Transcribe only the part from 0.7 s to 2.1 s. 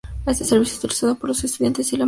es utilizado por todos los estudiantes y de manera gratuita.